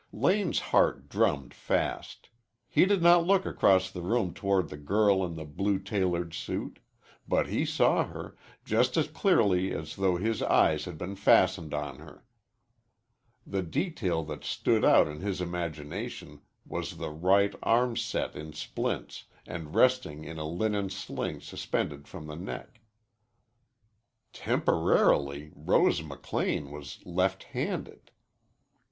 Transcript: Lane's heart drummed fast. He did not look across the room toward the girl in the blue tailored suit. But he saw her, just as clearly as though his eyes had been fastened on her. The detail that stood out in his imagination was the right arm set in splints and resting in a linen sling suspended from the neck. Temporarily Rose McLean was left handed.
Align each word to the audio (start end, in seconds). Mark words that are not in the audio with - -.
Lane's 0.11 0.57
heart 0.73 1.09
drummed 1.09 1.53
fast. 1.53 2.29
He 2.67 2.85
did 2.87 3.03
not 3.03 3.27
look 3.27 3.45
across 3.45 3.91
the 3.91 4.01
room 4.01 4.33
toward 4.33 4.69
the 4.69 4.77
girl 4.77 5.23
in 5.23 5.35
the 5.35 5.45
blue 5.45 5.77
tailored 5.77 6.33
suit. 6.33 6.79
But 7.27 7.49
he 7.49 7.65
saw 7.67 8.05
her, 8.05 8.35
just 8.65 8.97
as 8.97 9.07
clearly 9.07 9.71
as 9.75 9.97
though 9.97 10.15
his 10.15 10.41
eyes 10.41 10.85
had 10.85 10.97
been 10.97 11.15
fastened 11.15 11.75
on 11.75 11.99
her. 11.99 12.25
The 13.45 13.61
detail 13.61 14.23
that 14.23 14.43
stood 14.43 14.83
out 14.83 15.07
in 15.07 15.19
his 15.19 15.39
imagination 15.39 16.41
was 16.65 16.97
the 16.97 17.11
right 17.11 17.53
arm 17.61 17.95
set 17.95 18.35
in 18.35 18.53
splints 18.53 19.25
and 19.45 19.75
resting 19.75 20.23
in 20.23 20.39
a 20.39 20.49
linen 20.49 20.89
sling 20.89 21.41
suspended 21.41 22.07
from 22.07 22.25
the 22.25 22.33
neck. 22.35 22.81
Temporarily 24.33 25.51
Rose 25.53 26.01
McLean 26.01 26.71
was 26.71 27.05
left 27.05 27.43
handed. 27.43 28.09